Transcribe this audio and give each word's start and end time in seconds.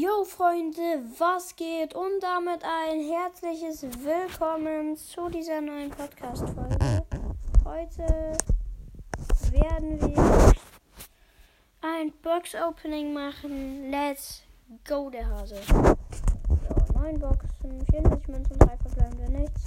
Yo 0.00 0.22
Freunde, 0.24 1.02
was 1.18 1.56
geht? 1.56 1.92
Und 1.92 2.20
damit 2.20 2.62
ein 2.62 3.00
herzliches 3.00 3.82
Willkommen 3.82 4.96
zu 4.96 5.28
dieser 5.28 5.60
neuen 5.60 5.90
Podcast-Folge. 5.90 7.04
Heute 7.64 8.36
werden 9.50 10.00
wir 10.00 10.52
ein 11.80 12.12
Box-Opening 12.22 13.12
machen. 13.12 13.90
Let's 13.90 14.44
go, 14.86 15.10
der 15.10 15.26
Hase. 15.26 15.56
So, 15.66 16.94
9 16.94 17.18
Boxen, 17.18 17.84
44 17.90 18.28
Münzen, 18.28 18.56
3 18.56 18.76
verbleibende, 18.76 19.32
nichts. 19.32 19.64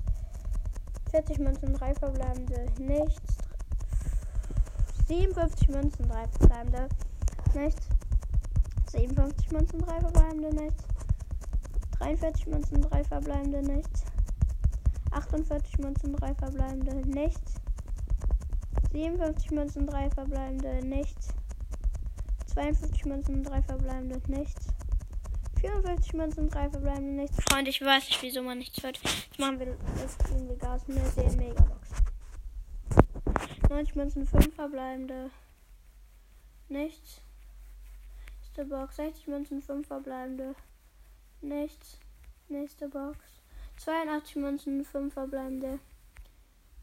40 1.10 1.40
Münzen, 1.40 1.74
3 1.74 1.94
verbleibende, 1.96 2.68
nichts. 2.78 3.38
57 5.10 5.68
Münzen, 5.68 6.08
3 6.08 6.28
verbleibende, 6.30 6.88
nichts. 7.54 7.90
57 8.92 9.52
Münzen, 9.52 9.80
3 9.80 10.02
verbleibende 10.02 10.50
nichts. 10.54 10.84
43 12.00 12.48
Münzen, 12.48 12.82
3 12.82 13.04
verbleibende 13.06 13.62
nichts. 13.62 14.04
48 15.12 15.80
Münzen, 15.80 16.14
3 16.14 16.36
verbleibende 16.36 16.96
nichts. 17.08 17.54
57 18.92 19.52
Münzen, 19.52 19.88
3 19.88 20.10
verbleibende 20.10 20.86
nichts. 20.86 21.30
52 22.48 23.06
Münzen, 23.06 23.44
3 23.44 23.62
verbleibende 23.62 24.22
nichts. 24.28 24.68
54 25.62 26.14
Münzen, 26.14 26.50
3 26.50 26.70
verbleibende 26.70 27.14
nichts. 27.14 27.38
Freunde, 27.50 27.70
ich 27.70 27.82
weiß 27.82 28.10
nicht, 28.10 28.22
wieso 28.22 28.42
man 28.42 28.58
nichts 28.58 28.84
hört. 28.84 28.98
Jetzt 28.98 29.40
machen 29.40 29.60
wir 29.60 29.78
das 30.02 30.18
wir 30.18 30.58
Gas 30.58 30.88
mit 30.88 31.16
der 31.16 31.32
Megabox. 31.38 31.90
90 33.70 33.96
Münzen, 33.96 34.28
5 34.28 34.54
verbleibende 34.54 35.30
nichts. 36.68 37.22
Nächste 38.54 38.66
Box. 38.66 38.96
60 38.98 39.28
Münzen, 39.28 39.62
5 39.62 39.88
verbleibende. 39.88 40.56
Nichts. 41.40 42.00
Nächste 42.50 42.90
Box. 42.90 43.18
82 43.78 44.36
Münzen, 44.36 44.84
5 44.84 45.14
verbleibende. 45.14 45.80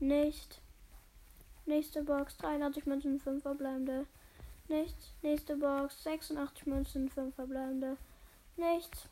Nicht. 0.00 0.62
Nächste 1.66 2.02
Box. 2.04 2.38
83 2.38 2.86
Münzen, 2.86 3.20
5 3.20 3.42
verbleibende. 3.42 4.06
Nichts. 4.68 5.12
Nächste 5.20 5.56
Box. 5.56 6.04
86 6.04 6.64
Münzen, 6.64 7.10
5 7.10 7.34
verbleibende. 7.34 7.98
Nichts. 8.56 9.06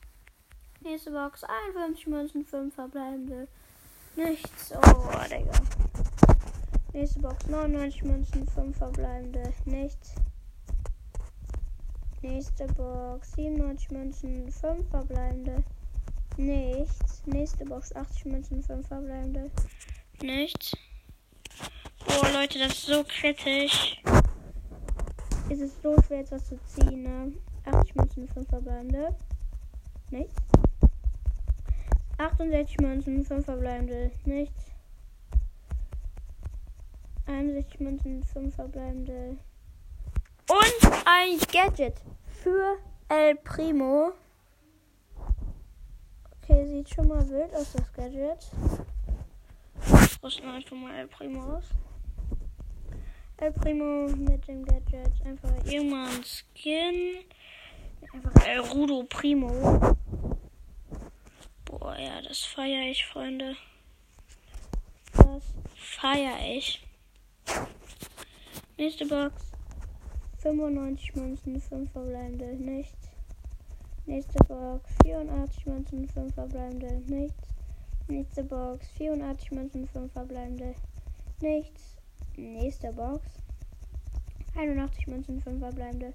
Nächste 0.81 1.11
Box. 1.11 1.45
51 1.45 2.07
Münzen, 2.07 2.47
5 2.47 2.75
verbleibende. 2.75 3.49
Nichts. 4.17 4.73
Oh, 4.73 5.11
Digga. 5.31 5.53
Nächste 6.95 7.21
Box. 7.21 7.47
99 7.49 8.03
Münzen, 8.03 8.47
5 8.49 8.79
verbleibende. 8.79 9.53
Nichts. 9.67 10.15
Nächste 12.29 12.67
Box 12.67 13.33
97 13.37 13.91
Münzen, 13.93 14.51
5 14.51 14.91
verbleibende. 14.91 15.63
Nichts. 16.37 17.23
Nächste 17.25 17.65
Box 17.65 17.95
80 17.95 18.25
Münzen, 18.25 18.63
5 18.65 18.89
verbleibende. 18.89 19.49
Nichts. 20.21 20.77
Boah, 22.05 22.29
Leute, 22.33 22.59
das 22.59 22.73
ist 22.73 22.87
so 22.87 23.05
kritisch. 23.05 24.03
Es 25.49 25.61
ist 25.61 25.81
so 25.81 25.95
schwer, 26.03 26.21
etwas 26.21 26.49
zu 26.49 26.59
ziehen, 26.65 27.05
ne? 27.05 27.33
80 27.65 27.95
Münzen, 27.95 28.29
5 28.29 28.49
verbleibende. 28.49 29.17
Nichts. 30.11 30.35
68 32.19 32.81
Münzen, 32.81 33.25
5 33.25 33.45
verbleibende. 33.45 34.11
Nichts. 34.25 34.73
61 37.27 37.79
Münzen, 37.79 38.25
5 38.25 38.53
verbleibende. 38.53 39.39
Und 40.49 40.93
ein 41.05 41.39
Gadget 41.53 41.95
für 42.43 42.79
El 43.09 43.35
Primo. 43.37 44.13
Okay, 46.43 46.67
sieht 46.67 46.89
schon 46.89 47.09
mal 47.09 47.29
wild 47.29 47.53
aus, 47.55 47.73
das 47.73 47.93
Gadget. 47.93 48.51
Rüsten 50.23 50.49
einfach 50.49 50.77
mal 50.77 50.95
El 50.95 51.09
Primo 51.09 51.57
aus. 51.57 51.65
El 53.39 53.53
Primo 53.53 54.09
mit 54.17 54.47
dem 54.47 54.65
Gadget. 54.65 55.13
Einfach 55.25 55.51
irgendwann 55.65 56.23
Skin. 56.25 57.25
Einfach 58.13 58.47
El 58.47 58.61
Rudo 58.61 59.03
Primo. 59.05 59.97
Boah, 61.65 61.99
ja, 61.99 62.23
das 62.23 62.45
feiere 62.45 62.89
ich, 62.91 63.05
Freunde. 63.05 63.57
Das 65.13 65.43
feiere 65.75 66.57
ich. 66.57 66.87
Nächste 68.77 69.07
Box. 69.07 69.56
95 70.47 71.17
Münzen, 71.17 71.61
5 71.61 71.91
verbleibende, 71.91 72.55
nichts. 72.55 73.09
Nächste 74.07 74.39
Box, 74.45 74.89
84 75.03 75.67
Münzen, 75.67 76.09
5 76.09 76.35
verbleibende, 76.35 77.03
nichts. 77.09 77.49
Nächste 78.07 78.45
Box, 78.45 78.87
84 78.97 79.51
Münzen, 79.51 79.89
5 79.89 80.13
verbleibende, 80.13 80.77
nichts. 81.41 81.83
Nächste 82.37 82.93
Box, 82.93 83.27
81 84.57 85.09
Münzen, 85.09 85.43
5 85.43 85.59
verbleibende. 85.59 86.13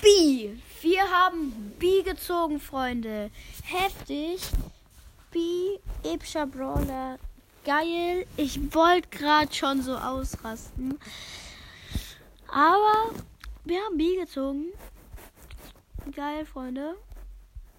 B! 0.00 0.50
Wir 0.80 1.02
haben 1.10 1.74
B 1.80 2.02
gezogen, 2.02 2.60
Freunde. 2.60 3.32
Heftig. 3.64 4.40
B, 5.32 5.38
epischer 6.04 6.46
Brawler. 6.46 7.18
Geil. 7.64 8.24
Ich 8.36 8.72
wollte 8.72 9.08
gerade 9.08 9.52
schon 9.52 9.82
so 9.82 9.96
ausrasten. 9.96 10.96
Aber 12.46 13.10
wir 13.64 13.80
haben 13.80 13.96
B 13.96 14.16
gezogen. 14.16 14.72
Geil, 16.12 16.44
Freunde. 16.44 16.96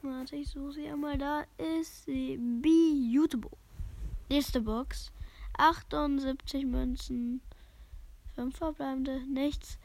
Warte, 0.01 0.35
ich 0.35 0.50
suche 0.50 0.73
sie 0.73 0.88
einmal. 0.88 1.18
Da 1.18 1.46
ist 1.57 2.06
sie. 2.06 2.38
B 2.38 2.69
YouTube. 2.69 3.50
Nächste 4.29 4.62
Box. 4.62 5.12
78 5.57 6.66
Münzen. 6.66 7.41
5 8.35 8.57
verbleibende. 8.57 9.22
Nichts. 9.28 9.78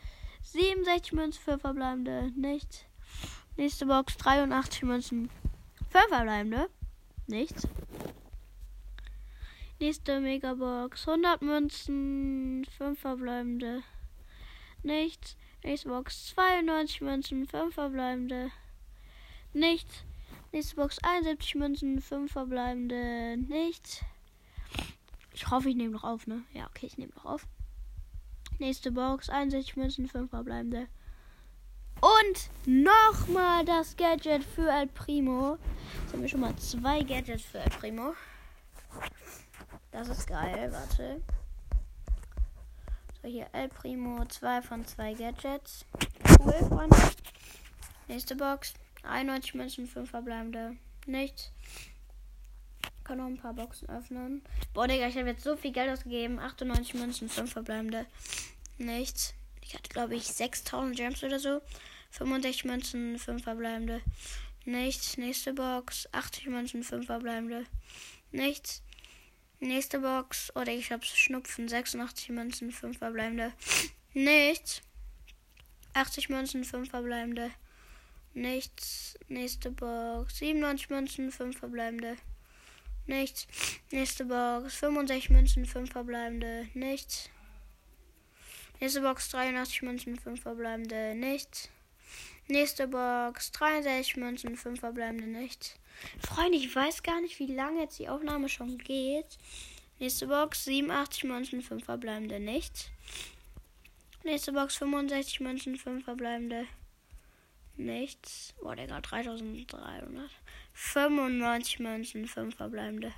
67 0.43 1.13
Münzen. 1.13 1.43
5 1.43 1.61
verbleibende. 1.61 2.33
Nichts. 2.35 2.85
Nächste 3.57 3.87
Box. 3.87 4.17
83 4.17 4.83
Münzen. 4.85 5.31
5 5.91 6.09
verbleibende. 6.09 6.71
Nichts. 7.27 7.69
Nächste 9.79 10.21
Megabox. 10.21 11.07
100 11.07 11.43
Münzen. 11.43 12.67
5 12.77 12.99
verbleibende. 12.99 13.83
Nichts. 14.83 15.37
Nächste 15.63 15.89
Box 15.91 16.29
92 16.35 17.01
Münzen, 17.03 17.47
5 17.47 17.75
verbleibende. 17.75 18.51
Nichts. 19.53 20.05
Nächste 20.53 20.77
Box 20.77 20.99
71 21.03 21.55
Münzen, 21.55 22.01
5 22.01 22.33
verbleibende. 22.33 23.37
Nichts. 23.37 24.03
Ich 25.33 25.51
hoffe, 25.51 25.69
ich 25.69 25.77
nehme 25.77 25.93
noch 25.93 26.05
auf, 26.05 26.27
ne? 26.27 26.43
Ja, 26.53 26.67
okay, 26.67 26.87
ich 26.87 26.99
nehme 26.99 27.13
noch 27.15 27.25
auf. 27.25 27.47
Nächste 28.59 28.91
Box 28.91 29.29
61 29.29 29.77
Münzen, 29.77 30.09
5 30.09 30.31
verbleibende. 30.31 30.89
Und 32.01 32.51
nochmal 32.67 33.65
das 33.65 33.97
Gadget 33.97 34.43
für 34.43 34.71
El 34.71 34.87
Primo. 34.87 35.59
Jetzt 36.03 36.13
haben 36.13 36.23
wir 36.23 36.29
schon 36.29 36.41
mal 36.41 36.57
zwei 36.57 37.03
Gadgets 37.03 37.43
für 37.45 37.59
El 37.59 37.71
Primo. 37.71 38.15
Das 39.93 40.09
ist 40.09 40.27
geil, 40.27 40.73
warte. 40.73 41.21
So, 43.23 43.29
hier 43.29 43.49
El 43.53 43.69
Primo, 43.69 44.25
2 44.25 44.63
von 44.63 44.87
2 44.87 45.13
Gadgets. 45.15 45.85
Cool, 46.39 46.53
Freunde. 46.69 46.97
Nächste 48.09 48.35
Box. 48.35 48.73
91 49.03 49.55
Münzen, 49.55 49.87
5 49.87 50.09
verbleibende. 50.09 50.77
Nichts. 51.07 51.51
Kann 53.05 53.19
noch 53.19 53.27
ein 53.27 53.37
paar 53.37 53.53
Boxen 53.53 53.89
öffnen. 53.91 54.43
Boah, 54.73 54.89
Digga, 54.89 55.07
ich 55.07 55.19
habe 55.19 55.29
jetzt 55.29 55.45
so 55.45 55.57
viel 55.57 55.73
Geld 55.73 55.91
ausgegeben. 55.91 56.39
98 56.39 56.95
Münzen, 56.95 57.29
5 57.29 57.53
verbleibende. 57.53 58.07
Nichts. 58.79 59.35
Ich 59.61 59.75
hatte, 59.75 59.91
glaube 59.91 60.15
ich, 60.15 60.27
6000 60.27 60.97
Gems 60.97 61.23
oder 61.23 61.39
so. 61.39 61.61
65 62.13 62.65
Münzen, 62.65 63.19
5 63.19 63.43
verbleibende. 63.43 64.01
Nichts. 64.65 65.19
Nächste 65.19 65.53
Box. 65.53 66.09
80 66.13 66.47
Münzen, 66.47 66.83
5 66.83 67.05
verbleibende. 67.05 67.67
Nichts. 68.33 68.83
Nächste 69.61 70.01
Box. 70.01 70.55
Oder 70.57 70.73
ich 70.73 70.91
hab's 70.91 71.17
Schnupfen. 71.17 71.69
86 71.69 72.31
Münzen, 72.31 72.73
5 72.73 72.99
verbleibende. 72.99 73.53
Nichts. 74.15 74.83
80 75.93 76.31
Münzen, 76.31 76.65
5 76.65 76.89
verbleibende. 76.89 77.51
Nichts. 78.33 79.19
Nächste 79.29 79.71
Box. 79.71 80.39
97 80.39 80.89
Münzen, 80.89 81.31
5 81.31 81.59
verbleibende. 81.59 82.17
Nichts. 83.07 83.47
Nächste 83.91 84.25
Box. 84.25 84.77
65 84.77 85.31
Münzen, 85.31 85.67
5 85.67 85.91
verbleibende. 85.93 86.69
Nichts. 86.75 87.29
Nächste 88.81 89.03
Box. 89.03 89.29
83 89.29 89.83
Münzen, 89.83 90.19
5 90.19 90.41
verbleibende. 90.41 91.15
Nichts. 91.15 91.69
Nächste 92.51 92.89
Box. 92.89 93.53
63 93.53 94.17
Münzen, 94.17 94.57
5 94.57 94.81
verbleibende. 94.81 95.27
Nichts. 95.27 95.77
Freunde, 96.19 96.59
ich 96.59 96.75
weiß 96.75 97.03
gar 97.03 97.21
nicht, 97.21 97.39
wie 97.39 97.53
lange 97.53 97.81
jetzt 97.81 97.99
die 97.99 98.09
Aufnahme 98.09 98.49
schon 98.49 98.79
geht. 98.79 99.39
Nächste 99.99 100.27
Box 100.27 100.65
87 100.65 101.25
Münzen, 101.25 101.63
5 101.63 101.85
verbleibende, 101.85 102.41
nichts. 102.41 102.91
Nächste 104.25 104.53
Box 104.53 104.77
65 104.77 105.41
Münzen, 105.41 105.77
5 105.77 106.05
verbleibende, 106.05 106.67
Nichts. 107.81 108.55
Boah, 108.61 108.77
Digga, 108.77 109.01
3300. 109.01 110.31
95 110.75 111.79
Münzen, 111.81 112.29
5 112.29 112.55
verbleibende. 112.55 113.13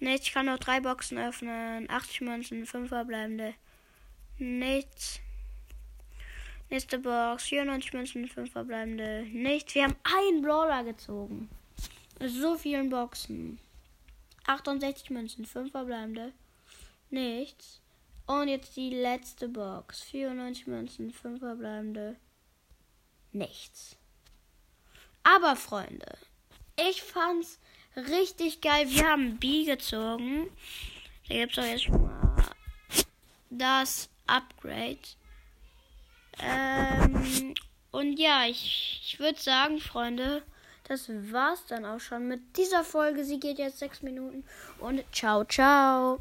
Nichts. 0.00 0.26
Ich 0.26 0.34
kann 0.34 0.46
noch 0.46 0.58
drei 0.58 0.80
Boxen 0.80 1.18
öffnen. 1.18 1.88
80 1.88 2.20
Münzen, 2.20 2.66
5 2.66 2.88
verbleibende. 2.88 3.54
Nichts. 4.38 5.20
Nächste 6.70 6.98
Box. 7.00 7.44
94 7.48 7.92
Münzen, 7.92 8.28
5 8.28 8.52
verbleibende. 8.52 9.26
Nichts. 9.32 9.74
Wir 9.74 9.84
haben 9.84 9.96
einen 10.04 10.42
Brawler 10.42 10.84
gezogen. 10.84 11.50
So 12.20 12.56
vielen 12.56 12.90
Boxen. 12.90 13.58
68 14.46 15.10
Münzen, 15.10 15.44
5 15.44 15.72
verbleibende. 15.72 16.32
Nichts. 17.10 17.80
Und 18.26 18.48
jetzt 18.48 18.76
die 18.76 18.90
letzte 18.90 19.48
Box. 19.48 20.02
94 20.02 20.68
Münzen, 20.68 21.12
5 21.12 21.40
verbleibende. 21.40 22.16
Nichts. 23.32 23.96
Aber 25.24 25.56
Freunde, 25.56 26.16
ich 26.88 27.02
fand's 27.02 27.58
richtig 27.96 28.60
geil. 28.60 28.88
Wir 28.88 29.08
haben 29.08 29.38
B 29.38 29.64
gezogen. 29.64 30.48
Da 31.28 31.34
gibt's 31.34 31.58
auch 31.58 31.64
jetzt 31.64 31.84
schon 31.84 32.02
mal 32.02 32.36
das 33.50 34.08
Upgrade. 34.26 34.98
Ähm, 36.42 37.54
und 37.90 38.18
ja, 38.18 38.44
ich, 38.46 39.00
ich 39.04 39.20
würde 39.20 39.40
sagen, 39.40 39.78
Freunde, 39.78 40.42
das 40.84 41.08
war's 41.30 41.66
dann 41.66 41.84
auch 41.84 42.00
schon 42.00 42.28
mit 42.28 42.56
dieser 42.56 42.84
Folge. 42.84 43.24
Sie 43.24 43.40
geht 43.40 43.58
jetzt 43.58 43.78
sechs 43.78 44.02
Minuten 44.02 44.44
und 44.80 45.04
ciao, 45.12 45.44
ciao. 45.44 46.20